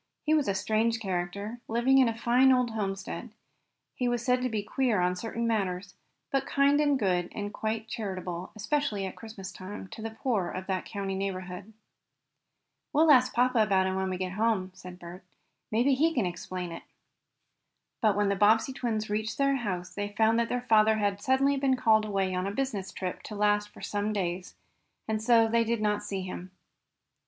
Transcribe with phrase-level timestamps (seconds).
[0.23, 3.29] He was a strange character, living in a fine old homestead.
[3.93, 5.93] He was said to be queer on certain matters,
[6.31, 10.65] but kind and good, and quite charitable, especially at Christmas time, to the poor of
[10.65, 11.73] that country neighborhood.
[12.91, 15.23] "We'll ask papa about him when we get home," said Bert.
[15.71, 16.81] "Maybe he can explain it."
[18.01, 21.57] But when the Bobbsey twins reached their house they found that their father had suddenly
[21.57, 24.55] been called away on a business trip to last for some days,
[25.07, 26.49] and so they did not see him.